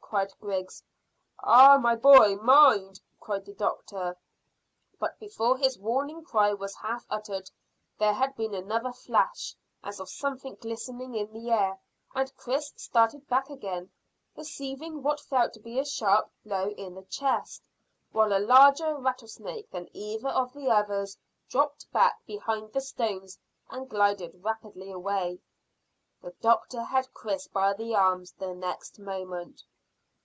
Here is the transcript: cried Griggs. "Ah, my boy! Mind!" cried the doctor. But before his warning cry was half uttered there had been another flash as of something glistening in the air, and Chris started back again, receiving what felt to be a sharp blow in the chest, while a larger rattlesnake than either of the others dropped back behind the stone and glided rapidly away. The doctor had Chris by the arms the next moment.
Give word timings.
cried 0.00 0.34
Griggs. 0.40 0.82
"Ah, 1.38 1.78
my 1.78 1.94
boy! 1.94 2.34
Mind!" 2.34 2.98
cried 3.20 3.44
the 3.44 3.54
doctor. 3.54 4.16
But 4.98 5.16
before 5.20 5.56
his 5.56 5.78
warning 5.78 6.24
cry 6.24 6.52
was 6.52 6.74
half 6.74 7.06
uttered 7.08 7.48
there 7.96 8.14
had 8.14 8.34
been 8.34 8.52
another 8.52 8.92
flash 8.92 9.54
as 9.84 10.00
of 10.00 10.08
something 10.08 10.56
glistening 10.60 11.14
in 11.14 11.32
the 11.32 11.52
air, 11.52 11.78
and 12.12 12.36
Chris 12.36 12.72
started 12.74 13.28
back 13.28 13.50
again, 13.50 13.88
receiving 14.36 15.00
what 15.00 15.20
felt 15.20 15.52
to 15.52 15.60
be 15.60 15.78
a 15.78 15.84
sharp 15.84 16.28
blow 16.44 16.70
in 16.70 16.96
the 16.96 17.04
chest, 17.04 17.68
while 18.10 18.36
a 18.36 18.40
larger 18.42 18.96
rattlesnake 18.96 19.70
than 19.70 19.88
either 19.96 20.30
of 20.30 20.52
the 20.54 20.68
others 20.68 21.16
dropped 21.48 21.88
back 21.92 22.18
behind 22.26 22.72
the 22.72 22.80
stone 22.80 23.28
and 23.70 23.88
glided 23.88 24.42
rapidly 24.42 24.90
away. 24.90 25.38
The 26.20 26.32
doctor 26.40 26.82
had 26.82 27.14
Chris 27.14 27.46
by 27.46 27.74
the 27.74 27.94
arms 27.94 28.32
the 28.32 28.56
next 28.56 28.98
moment. 28.98 29.62